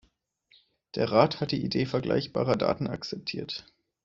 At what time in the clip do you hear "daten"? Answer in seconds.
2.57-2.87